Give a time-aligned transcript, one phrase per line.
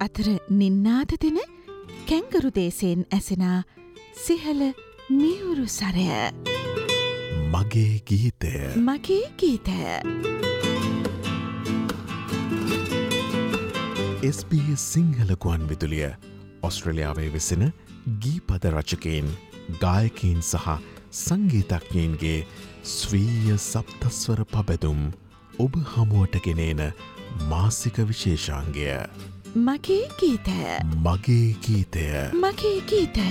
[0.00, 1.38] අතර නින්නාද දෙන
[2.08, 3.58] කැංගරු දේශයෙන් ඇසෙනා
[4.24, 4.60] සිහල
[5.10, 6.06] මියුරු සරය.
[7.52, 8.52] මගේ ගීතය.
[8.80, 9.78] මගේ ගීතය.
[14.30, 16.10] SBS සිංහල ගුවන් විදුලිය.
[16.62, 17.72] ඔස්ට්‍රලියාවේ වෙසෙන
[18.20, 19.30] ගීපද රචකයෙන්
[19.80, 20.78] ගායකීන් සහ
[21.12, 22.46] සංගීතඥයන්ගේ
[22.84, 25.08] ස්වීය සප්තස්වර පබැදුම්
[25.58, 26.84] ඔබ හමුවට ගෙනේන
[27.48, 28.86] මාසික විශේෂාන්ගය
[29.56, 30.56] මගේ ගීතය
[30.96, 33.28] මගේ ගීතය මගේ ගීතය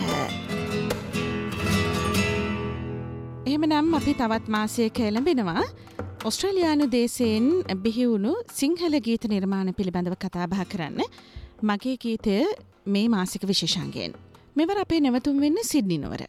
[3.46, 5.62] එහෙමනම් අපි තවත් මාසයක එළඹෙනවා
[6.24, 7.46] ඔස්ට්‍රලයානු දේශයෙන්
[7.78, 11.06] බිහිවුණු සිංහල ගීත නිර්මාණ පිළිබඳව කතාබහ කරන්න
[11.62, 12.36] මගේ ගීතය
[12.86, 14.14] මේ මාසික විශේෂන්ගෙන්.
[14.56, 16.26] මෙවර අපේ නැවතුම් වෙන්න සිද්ධි නොවර.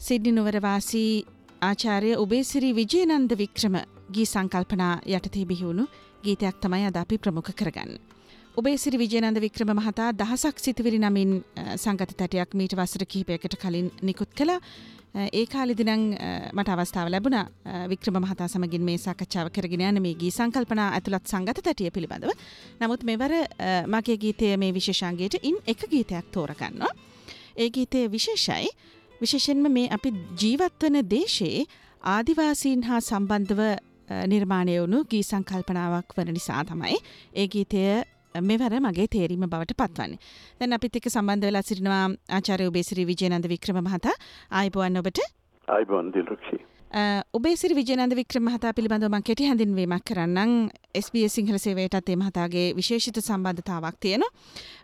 [0.00, 1.24] සිද්ධි නොවරවාසී
[1.62, 3.78] ආචාරය ඔබේසිරි විජයනන්ද වික්‍රම
[4.12, 5.86] ගී සංකල්පනා යටතේ බිහිවුණු
[6.24, 8.07] ගීතයක් තමයි අද අපි ප්‍රමුඛ කරගන්න.
[8.58, 11.32] ඔබේ සිරි විජයනන්ද වික්‍රම මහතා දහසක් සිතිවිලි නමින්
[11.76, 14.50] සංගත තැටයක් මීට වසර කිහිපයකට කලින් නිකුත් කළ.
[15.32, 16.16] ඒ කාලිදිනං
[16.52, 17.38] මට අවස්ථාව ලැබුණ.
[17.92, 22.34] වික්‍රම මහතා සමගින් මේ සාකච්ඡාව කරගෙන යන මේ ගී සංකල්පනා ඇතුළත් සංගත තැටිය පිළිබඳව.
[22.80, 23.36] නමුත් මෙවර
[23.86, 26.92] මගේ ගීතය මේ විශේෂන්ගේට ඉන් එක ගීතයක් තෝරගන්නවා.
[27.56, 28.74] ඒ ගීතය විශේෂයි.
[29.20, 31.66] විශේෂෙන්ම මේ අපි ජීවත්වන දේශයේ
[32.08, 33.64] ආදිවාසීන් හා සම්බන්ධව
[34.26, 37.02] නිර්මාණය වුණු ගී සංකල්පනාවක් වන නිසා තමයි
[37.34, 37.88] ඒ ගීතය
[38.34, 40.18] මෙවර මගේ තේරීම බවට පත්වන්නේ.
[40.60, 44.16] දැන් අපිත් එක්ක සම්බන්ධ වෙලා සිටිනවා ආචාර්ය ඔබේසිරි විජයනන්ද වික්‍රම මහතා.
[44.52, 45.20] ආයිබෝවන් ඔබට.
[45.68, 46.58] ආයිබෝවන් දිල්රුක්ෂි.
[47.34, 53.20] ඔබේසිරි විජයනන්ද වික්‍රම මහතා පිළිබඳව මං කෙටි හැඳින්වීමක් කරන්නම් SBS සිංහල සේවයටත් ඒ මහතාගේ විශේෂිත
[53.20, 54.30] සම්බන්ධතාවක් තියෙනවා.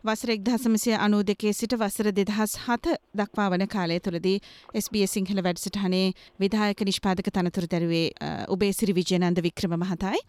[0.05, 4.37] වසර 1992 සිට වසර 2007 දක්වා වන කාලය තුලදී
[4.75, 8.07] SBS සිංහල වැඩසටහනේ විධායක නිෂ්පාදක තනතුරු දැරුවේ
[8.49, 10.21] ඔබේසිරි විජයනන්ද වික්‍රම මහතායි.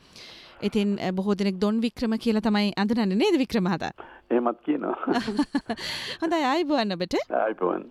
[0.61, 3.91] ඉතින් බොහෝ දෙනෙක් දොන් වික්‍රම කියලා තමයි අඳුරන්නේ නේද වික්‍රම මහතා?
[4.31, 4.95] එහෙමත් කියනවා.
[6.21, 7.15] හොඳයි ආයිබෝවන් ඔබට.
[7.35, 7.85] ආයිබෝවන්.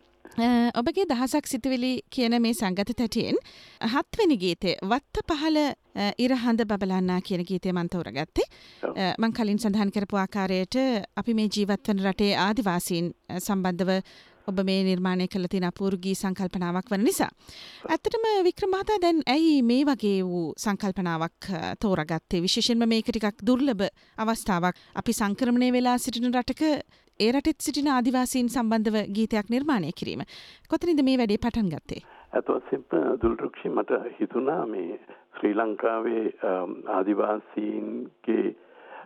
[0.74, 3.36] ඔබගේ දහසක් සිතුවිලි කියන මේ සංගත තැටියෙන්
[3.88, 5.58] හත්වනි ගීතේ වත්ත පහල
[6.18, 8.46] ඉරහඳ බබලන්නා කියන ගීතය මන් තෝරගත්තේ
[9.18, 10.76] මං කලින් සඳහන් කරපු ආකාරයට
[11.16, 14.00] අපි මේ ජීවත්වන රටේ ආදිවාසීන් සම්බන්ධව
[14.46, 17.30] ඔබ මේ නිර්මාණය කළ තින අපූර්ගී සංකල්පනාවක් වන නිසා.
[17.88, 21.48] ඇත්තටම වික්‍රමහතා දැන් ඇයි මේ වගේ වූ සංකල්පනාවක්
[21.84, 23.86] තෝරගත්තේ විශේෂෙන්ම මේක ටිකක් දුර්ලභ
[24.18, 26.62] අවස්ථාවක් අපි සංක්‍රමණය වෙලා සිටින රටක
[27.20, 30.22] ඒ රටෙත් සිටින ආදිවාසීන් සම්බන්ධව ගීතයක් නිර්මාණය කිරීම.
[30.68, 32.02] කොතනින්ද මේ වැඩේ පටන් ගත්තේ?
[32.32, 32.84] ඇතවසෙන්ම
[33.22, 34.98] දුල්රුක්ෂි මට හිතුණා මේ
[35.38, 36.24] ශ්‍රී ලංකාවේ
[36.96, 38.46] ආදිවාසීන්ගේ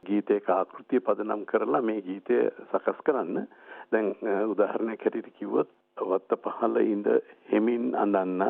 [0.09, 2.38] ගීතයක ආකෘතිය පදනම් කරලා මේ ගීතය
[2.70, 3.47] සකස් කරන්න.
[3.93, 4.09] දැන්
[4.47, 7.06] උදාහරණයක් හැටියට කිව්වොත් වත්ත පහළ ඉඳ
[7.53, 8.43] හෙමින් අඳන්න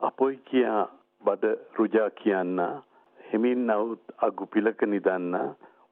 [0.00, 0.84] අපොයි කියා
[1.24, 2.62] බඩ රුජා කියන්න
[3.20, 5.36] හෙමින් නවුත් අගු පිලක නිදන්න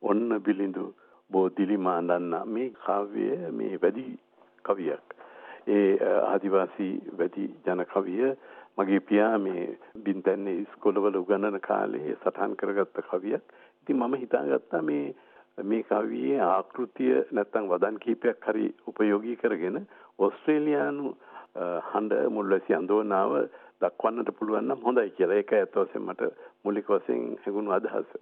[0.02, 0.86] ඔන්න බිලිඳු
[1.30, 4.06] බෝධිලි මාඳන්න මේ කාව්‍යය මේ වැඩි
[4.64, 5.06] කවියක්.
[5.68, 8.32] ඒ ආදිවාසී වැඩි ජන කවිය
[8.78, 9.64] මගේ පියා මේ
[10.04, 13.44] බින්තැන්නේ ඉස්කොලවල උගන්නන කාලේ සටහන් කරගත්ත කවියක්.
[13.82, 15.14] ඉතින් මම හිතාගත්තා මේ
[15.62, 19.86] මේ කවියේ ආකෘතිය නැත්තම් වදන් කීපයක් හරි උපයෝගී කරගෙන
[20.18, 21.14] ඕස්ට්‍රේලියානු
[21.88, 23.32] හඬ මුල්වැසි අඳෝනාව
[23.80, 25.36] දක්වන්නට පුළුවන් නම් හොඳයි කියලා.
[25.36, 26.30] ඒක ඇත්ත වශයෙන්ම මට
[26.64, 28.14] මූලික වශයෙන් හැඟුණු අදහස.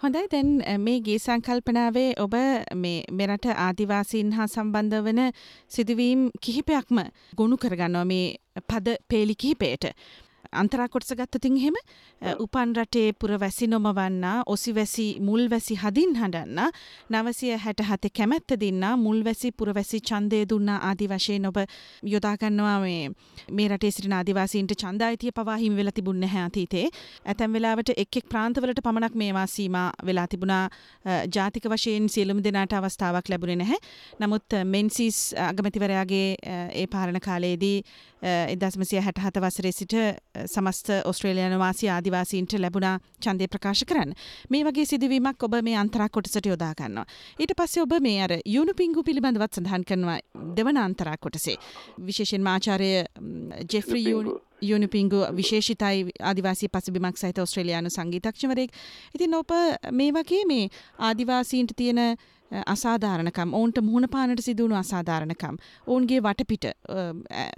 [0.00, 0.50] හොඳයි දැන්
[0.80, 2.34] මේ ගේ සංකල්පනාවේ ඔබ
[2.76, 5.20] මේ මෙරට ආදිවාසීන් හා සම්බන්ධ වන
[5.70, 7.02] සිදුවීම් කිහිපයක්ම
[7.36, 8.26] ගොුණු කරගන්නවා මේ
[8.68, 9.84] පද පේලි කිහිපයට.
[10.52, 11.76] අන්තරා කොටස ගත්තතින් හෙම
[12.38, 16.60] උපන් රටේ පුරවැසි නොමවන්න ඔසිවැසි මුල්වැසි හදින් හඬන්න
[17.12, 21.58] නවසිය හැට හත කැමැත්ත දෙන්න මුල්වැසි පුරවැසි චන්දය දුන්නා ආදි වශයෙන් ඔබ
[22.06, 23.10] යොදාගන්නවා මේ
[23.50, 26.86] මේ රටේ සිටින ආදිවාසීන්ට චන්දායිතිය පවා හිමි වෙලා තිබුණ නැහැ අතීතේ
[27.26, 30.68] ඇතැම් වෙලාවට එක් එක් ප්‍රාන්තවලට පමණක් මේවා සීමා වෙලා තිබුණා.
[31.28, 33.78] ජාතික වශයෙන් සියලුම දෙනාට අවස්ථාවක් ලැබුණේ නැහැ.
[34.20, 36.28] නමුත් මෙන්සිස් අගමැතිවරයාගේ
[36.74, 37.76] ඒ පාලන කාලයේදී
[38.22, 39.94] එදස්මසිය හැට හත වසරේ සිට
[40.46, 44.14] සමස්ත ඔස්ට්‍රේලියන වාසි ආදිවාසීන්ට ලැබුණා ඡන්දය ප්‍රකාශ කරන්න.
[44.50, 47.06] මේ වගේ සිදුවීමක් ඔබ මේ අන්තරා කොටසට යොදා ගන්නවා.
[47.38, 50.18] ඊට පස්සේ ඔබ මේ අර යුණු පිංගු පිළිබඳවත් සඳහන් කරනවා
[50.56, 51.56] දෙවන අන්තරා කොටසේ.
[52.00, 52.90] විශේෂයෙන්ම ආචාර්ය
[53.68, 54.04] ජෙෆ්රි
[54.62, 58.70] යුණු පිංගු විශේෂිතයි ආදිවාසී පසුබිමක් සහිත ඔස්ට්‍රේලියානු සංගීතඥවරයෙක්.
[59.14, 59.50] ඉතින් ඔබ
[59.92, 60.68] මේ වගේ මේ
[61.00, 62.16] ආදිවාසීන්ට තියෙන
[62.66, 66.70] අසාධාරණකම් ඔවුන්ට මුහුණපානට සිදුවුණු අසාධාරණකම් ඔවුන්ගේ වටපිට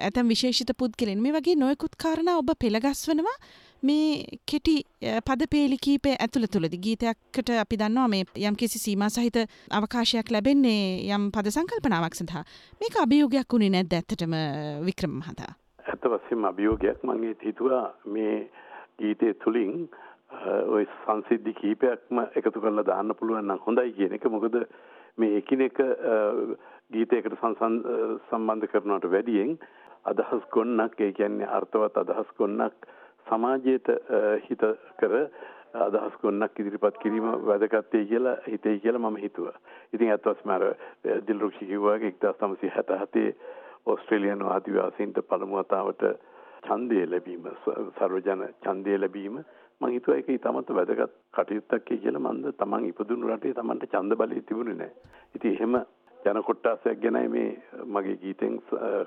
[0.00, 3.36] ඇතැම් විශේෂිත පුද්ගලෙන් මේ වගේ නොයකුත් කාරණ ඔබ පෙළගස්වනවා
[3.82, 4.76] මේ කෙටි
[5.20, 9.36] පද පේලි කීපය ඇතුළ තුළදි ගීතයක්කට අපි දන්නවා මේ යම් කිසි සීම සහිත
[9.70, 12.44] අවකාශයක් ලැබෙන්නේ යම් පද සංකල්පනාවක් සඳහා.
[12.80, 14.36] මේක අභියෝගයක් වුණේ නැද්ද ඇත්තටම
[14.86, 15.52] වික්‍රම මහතා?
[15.84, 18.36] ඇත්ත වශයෙන්ම අභියෝගයක් මගේ හිතුවා මේ
[18.98, 19.88] ගීතය තුලින්
[20.68, 24.60] ඔය සංසිද්ධි කීපයක්ම එකතු කරලා දාන්න පුළුවන් නම් හොඳයි කියන එක මොකද
[25.18, 25.80] මේ එකිනෙක
[26.90, 27.80] ගීතයකට සංසන්
[28.28, 29.56] සම්බන්ධ කරනවට වැඩියෙන්
[30.04, 32.88] අදහස් ගොන්නක් ඒ කියන්නේ අර්ථවත් අදහස් ගොන්නක්
[33.26, 33.90] සමාජයට
[34.46, 34.64] හිත
[35.00, 35.14] කර
[35.76, 39.56] අදහස් ගොන්නක් ඉදිරිපත් කිරීම වැදගත්තේ කියලා හිතේ කියලා මම හිතුවා.
[39.92, 40.64] ඉතින් අත් වශයෙන්ම අර
[41.26, 43.34] දිල්රුක්ෂි කිව්වා 1967
[43.86, 46.04] ඕස්ට්‍රේලියානු ආදිවාසීන්ට පළමු වතාවට
[46.66, 47.48] ඡන්දය ලැබීම
[47.98, 49.42] සර්වජන ඡන්දය ලැබීම
[49.80, 54.74] මම හිතුවා ඒක ඉතාමත් වැදගත් කටයුත්තක් කියලා මන්ද තමන් ඉපදුණු රටේ තමන්ට ඡන්ද බලය තිබුණේ
[54.74, 54.94] නැහැ.
[55.34, 55.74] ඉතින් එහෙම
[56.20, 57.48] ජන කොට්ටාසයක් ගැනයි මේ
[57.86, 58.60] මගේ ගීතෙන්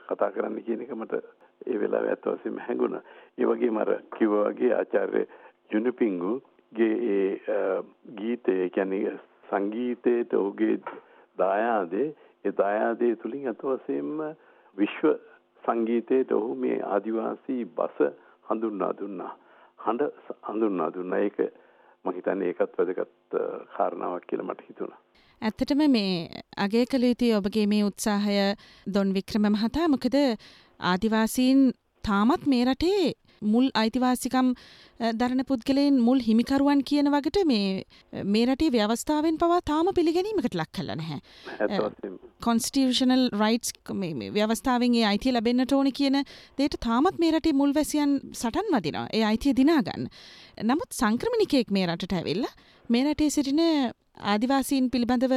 [0.06, 1.22] කතා කරන්න කියන එක මට
[1.68, 3.02] ඒ වෙලාවේ ඇත්ත වශයෙන්ම හැඟුණා.
[3.38, 5.24] ඒ වගේම අර කිව්වා වගේ ආචාර්ය
[5.70, 7.82] ජුනිපිංගුගේ ඒ
[8.16, 9.18] ගීතය කියන්නේ
[9.50, 10.78] සංගීතයට ඔහුගේ
[11.38, 12.08] දායාදේ
[12.46, 14.22] ඒ දායාදේ තුලින් අත වශයෙන්ම
[14.78, 15.12] විශ්ව
[15.64, 17.98] සංගීතයට ඔහු මේ ආදිවාසී බස
[18.50, 19.34] හඳුන්වා දුන්නා.
[19.88, 21.20] හඬ හඳුන්වා දුන්නා.
[21.20, 21.38] ඒක
[22.06, 23.38] මම හිතන්නේ ඒකත් වැදගත්
[23.76, 25.00] කාරණාවක් කියලා මට හිතුණා.
[25.42, 26.14] ඇත්තටම මේ
[26.58, 28.38] අගේ කළ යුතුයි ඔබගේ මේ උත්සාහය
[28.88, 30.18] දොන් වික්‍රම මහතා මොකද
[30.80, 31.62] ආදිවාසීන්
[32.04, 33.06] තාමත් මේ රටේ
[33.42, 34.54] මුල් අයිතිවාසිකම්
[35.00, 37.84] දරන පුද්ගලයෙන් මුල් හිමිකරුවන් කියන වගට මේ
[38.24, 41.20] මේ රටේ ව්‍යවස්ථාවෙන් පවා තාම පිළිගැනීමකට ලක් කල නැහැ.
[42.42, 43.74] කොන්ස්ටියෂනල් රයිටස්
[44.38, 46.24] ව්‍යවස්ථාවෙන් ඒ අයිතිය ලැබෙන්න්නට ඕන කියන
[46.58, 50.10] දේට තාමත් මේ රටේ මුල් වැසියන් සටන් වදිනවා ඒ අයිතිය දිනාගන්න.
[50.64, 52.46] නමුත් සංක්‍රමණිකයෙක් මේ රටට ඇවෙල්ල
[52.90, 53.64] මේ රටේ සිටින
[54.34, 55.34] ආදිවාසීන් පිළිබඳව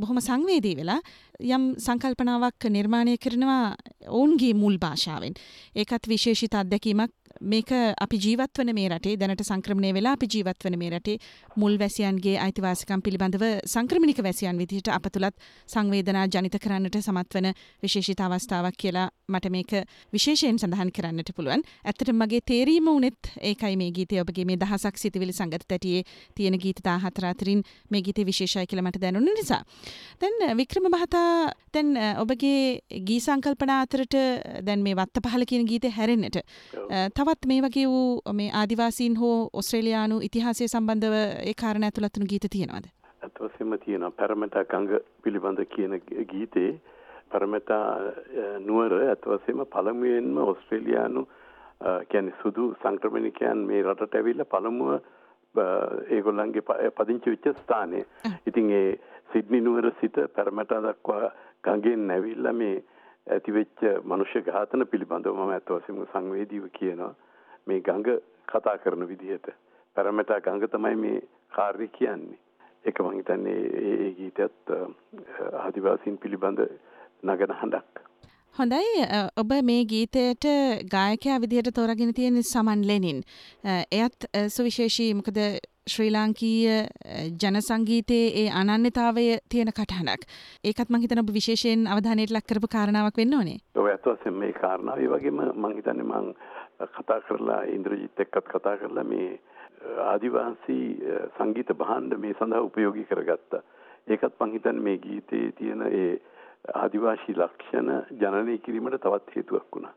[0.00, 1.00] බොහොම සංවේදී වෙලා
[1.40, 3.76] යම් සංකල්පනාවක් නිර්මාණය කරනවා
[4.08, 5.34] ඔවුන්ගේ මුල් භාෂාවෙන්.
[5.74, 11.16] ඒකත් විශේෂිත අත්දැකීමක් මේක අපි ජීවත්වන මේ රටේ දැනට සංක්‍රමණය වෙලා අපි ජීවත්වන මේ රටේ
[11.56, 15.36] මුල් වැසියන්ගේ අයිතිවාසිකම් පිළිබඳව සංක්‍රමණික වැසියන් විදිහට අප තුළත්
[15.68, 17.48] සංවේදනා ජනිත කරන්නට සමත් වන
[17.82, 19.72] විශේෂිත අවස්ථාවක් කියලා මට මේක
[20.12, 21.64] විශේෂයෙන් සඳහන් කරන්නට පුළුවන්.
[21.84, 26.04] ඇත්තට මගේ තේරීම උනෙත් ඒකයි මේ ගීතය ඔබගේ මේ දහසක් සිතිවිලි සංගත තැටියේ
[26.36, 29.62] තියෙන ගීත 14 අතරින් මේ ගීතේ විශේෂයි කියලා මට දැනුන නිසා.
[30.20, 34.20] දැන් වික්‍රම මහතා දැන් ඔබගේ ගී සංකල්පනා අතරට
[34.66, 36.40] දැන් මේ වත්ත පහල කියන ගීතේ හැරෙන්නට
[37.30, 42.86] තවත් මේ වගේ වූ මේ ආදිවාසීන් හෝ ඔස්ට්‍රේලියානු ඉතිහාසය සම්බන්ධව ඒ කාරණ ඇතුළත්වනු ගීත තියෙනවාද?
[43.22, 45.94] ඇත්වසෙම තියෙනවා පැරමටා ගඟ පිළිබඳ කියන
[46.32, 46.70] ගීතේ
[47.32, 47.84] පැරමටා
[48.66, 51.26] නුවර ඇත්වසෙම පළමුවෙන්ම ඔස්ට්‍රේලියානු
[52.08, 54.90] කියන්නේ සුදු සංක්‍රමණිකයන් මේ රටට ඇවිල්ලා පළමුව
[56.10, 58.04] ඒගොල්ලන්ගේ පදිංචි වෙච්ච ස්ථානය.
[58.46, 58.98] ඉතින් ඒ
[59.32, 61.30] සිඩ්නි නුවර සිට පැරමටා දක්වා
[61.64, 62.76] ගඟෙන් ඇවිල්ලා මේ
[63.26, 67.14] ඇතිවෙච්ච මනුෂ්‍ය ඝාතන පිළිබඳව මම ඇත්ත වශයෙන්ම සංවේදීව කියනවා.
[67.66, 69.50] මේ ගඟ කතා කරන විදිහට.
[69.96, 71.22] පැරමෙටා ගඟ තමයි මේ
[71.52, 72.38] කාර්ය කියන්නේ.
[72.84, 74.74] ඒක මම හිතන්නේ ඒ ගීතයත්
[75.56, 76.60] ආදිවාසීන් පිළිබඳ
[77.22, 78.04] නගන හඬක්.
[78.54, 79.04] හොඳයි
[79.36, 80.44] ඔබ මේ ගීතයට
[80.92, 83.20] ගායකයා විදිහට තෝරගෙන තියෙන සමන් ලෙනින්
[83.92, 85.38] එයත් සුවිශේෂී මොකද
[85.86, 86.74] ශ්‍රී ලාංකීය
[87.42, 90.26] ජනසංගීතයේ ඒ අනන්‍යතාවය තියෙන කටහනක්
[90.64, 93.60] ඒකත් මං හිතන ඔබ විශේෂයෙන් අවධානයට ලක් කරපු කාරණාවක් වෙන්න ඕනේ.
[93.74, 96.34] ඔව් ඇත්ත වශයෙන්ම මේ කාරණාව ඒ වගේම මං හිතන්නේ මං
[96.90, 99.30] කතා කරලා ඉන්ද්‍රජිත් එක්කත් කතා කරලා මේ
[100.08, 100.84] ආදිවාසී
[101.38, 103.62] සංගීත භාණ්ඩ මේ සඳහා උපයෝගී කරගත්තා.
[104.08, 106.12] ඒකත් මං හිතන්නේ මේ ගීතයේ තියෙන ඒ
[106.68, 107.90] ආදිවාසී ලක්ෂණ
[108.20, 109.94] ජනනය කිරීමට තවත් හේතුවක් වුණා.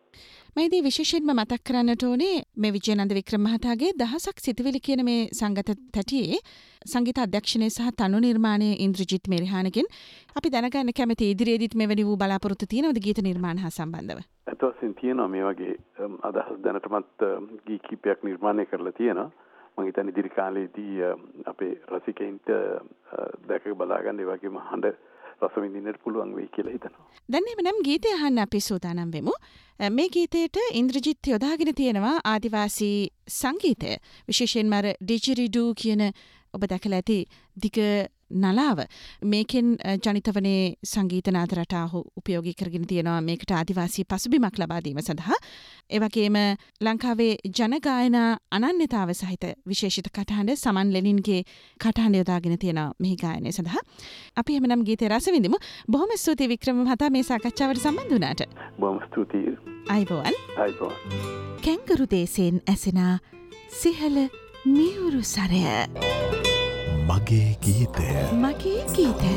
[0.57, 6.40] මයිදී විශේෂයෙන්ම මතක් කරන්නට ඕනේ මේ විජයනන්ද වික්‍රම මහතාගේ දහසක් සිතුවිලි කියන මේ සංගත තැටියේ
[6.85, 9.87] සංගීත අධ්‍යක්ෂණය සහ තනු නිර්මාණය ඉන්ද්‍රජිත් මෙරිහානගෙන්
[10.40, 14.19] අපි දැනගන්න කැමති ඉදිරියේදීත් මෙවැනි වූ බලාපොරොත්තු තියෙනවද ගීත නිර්මාණ හා සම්බන්ධව?
[14.47, 15.76] ඇත්ත වශයෙන් තියෙනවා මේ වගේ
[16.30, 17.26] අදහස් දැනටමත්
[17.68, 19.31] ගී කීපයක් නිර්මාණය කරලා තියෙනවා.
[19.78, 21.02] මම හිතන්නේ ඉදිරි කාලේදී
[21.52, 22.54] අපේ රසිකයින්ට
[23.49, 25.12] දැක බලාගන්න ඒ වගේම හඬ
[25.44, 27.06] රස විඳින්නට පුළුවන් වෙයි කියලා හිතනවා.
[27.30, 29.35] දැන් එහෙනම් ගීතය අහන්න අපි සූදානම් වෙමු.
[29.97, 32.97] මේ ගීතයට ඉන්ද්‍රජිත් යොදාගෙන තියෙනවා ආදිවාසී
[33.40, 33.97] සංගීතය.
[34.30, 36.04] විශේෂයෙන්ම අර ඩිජිරිඩු කියන
[36.54, 37.19] ඔබ දැකලා ඇති
[37.57, 37.78] දිග
[38.33, 38.80] නලාව.
[39.23, 45.40] මේකෙන් ජනිතවනේ සංගීත නාද රටාහු උපයෝගී කරගෙන තියෙනවා මේකට ආදිවාසී පසුබිමක් ලබා දීම සඳහා.
[45.90, 46.37] එවගේම
[46.81, 51.42] ලංකාවේ ජනගායනා අනන්‍යතාව සහිත විශේෂිත කටහඬ සමන් ලෙනින්ගේ
[51.80, 53.83] කටහඬ යොදාගෙන තියෙනවා මෙහි ගායනය සඳහා.
[54.35, 55.57] අපි එහෙමනම් ගීතේ රස විඳිමු.
[55.87, 58.42] බොහොම ස්තුතියි වික්‍රම මහතා මේ සාකච්ඡාවට සම්බන්ධ වුණාට.
[58.80, 59.57] බොහොම ස්තුතියි.
[59.90, 60.40] අයිබෝවන්.
[60.57, 60.97] අයිබෝවන්.
[61.63, 63.13] කැංගරු දේශයෙන් ඇසෙනා
[63.73, 64.18] සිහල
[64.68, 65.63] මියුරු සරය
[67.13, 68.07] මගේ ගීතය.
[68.33, 69.33] මගේ ගීතය.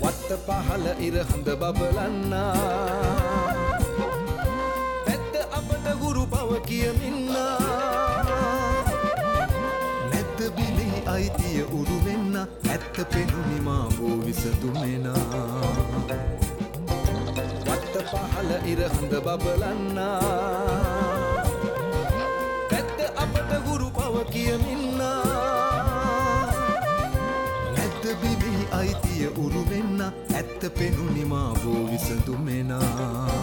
[0.00, 3.13] වත්ත පහල ඉරහඳ බබලන්නා
[12.94, 15.14] ඇත්ත පෙනුනිමා බෝ විසඳුමෙනා.
[17.66, 20.20] වත්ත පහල ඉරහඳ බබලන්නා.
[22.76, 25.22] ඇත්ත අපට ගුරු පව කියමින්නා.
[27.82, 33.34] ඇත්ත බිබි අයිතිය උරුවෙන්න ඇත්ත පෙනුනිමා බෝ විසඳුමෙනා.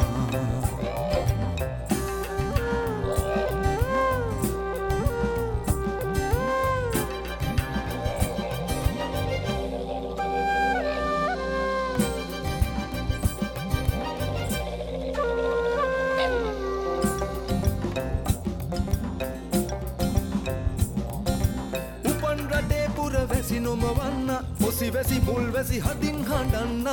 [25.32, 26.88] ඔසි වැසි මුල් වැසි හදින් හඬන්න.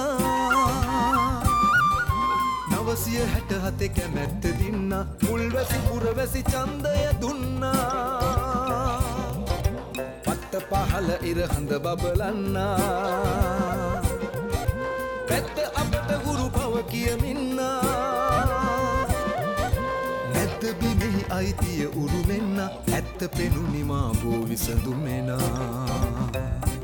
[2.71, 4.95] නවසිය හැට හතේ කැමැත්ත දින්න.
[5.28, 9.00] මුල් වැසි පුර වැසි චන්දය දුන්නා.
[10.25, 12.57] පත්ත පහල ඉරහඳ බබලන්න.
[15.28, 17.83] පැත්ත අපට ගුරු පව කියමින්නා.
[20.33, 22.59] නැත්ත බිමෙහි අයිතිය උරුමෙන්න.
[22.92, 26.77] ඇත්ත පෙනුනිමා බෝ විසඳුමෙනා.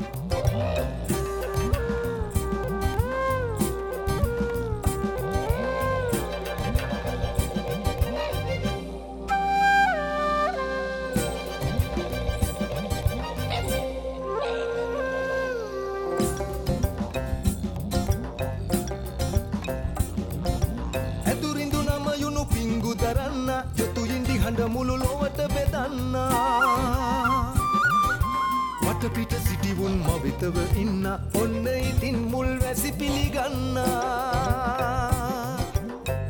[29.05, 31.05] වටපිට සිටිවුන් මවිතව ඉන්න.
[31.37, 33.77] ඔන්න ඉතින් මුල් වැසි පිළිගන්න.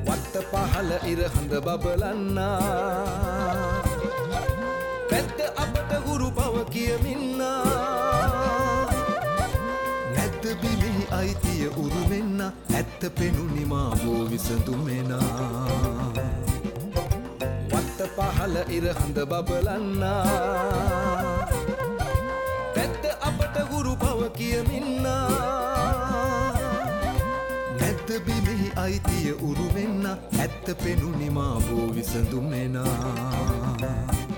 [0.05, 2.39] වත්ත පහල ඉරහඳ බබලන්න.
[5.09, 7.63] පැත්ත අපට ගුරු පව කියමින්නා.
[10.11, 12.41] නැත්ත බිමෙහි අයිතිය උරුවෙන්න
[12.73, 16.11] ඇත්ත පෙනුනිමා බෝ විසඳුමෙනා.
[17.71, 20.23] වත්ත පහල ඉරහඳ බබලන්නා.
[20.27, 21.14] පැත්ත
[23.55, 25.29] අපට ගුරු පව කියමින්නා.
[27.79, 30.05] නැත්ත බිමෙහි අයිතිය උරුවෙන්න
[30.39, 32.85] ඇත්ත පෙනුනිමා බෝ විසඳුමෙනා
[33.77, 34.34] සවන්පත්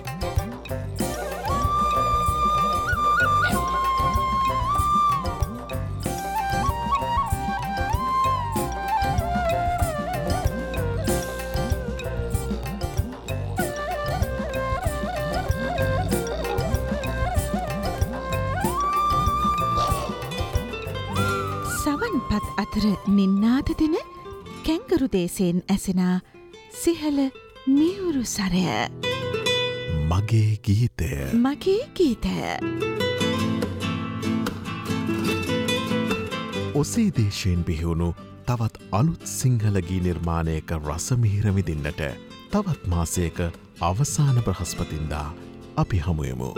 [22.78, 23.96] අතර නින්නාද දෙන
[24.66, 26.18] කැංගරු දේශයෙන් ඇසෙනා
[26.74, 27.18] සිහල
[27.68, 28.66] මියවුරු සරය.
[30.04, 31.10] මගේ ගීතය.
[31.38, 32.36] මගේ ගීතය.
[36.76, 38.14] ඔසේ දේශයෙන් බිහිවුණු
[38.46, 42.06] තවත් අලුත් සිංහලගී නිර්මාණයක රසමිහිරමිදින්නට
[42.52, 43.42] තවත් මාසයක
[43.82, 45.28] අවසාන බ්‍රහස්පතින්දා
[45.78, 46.54] අපි හමුයමු.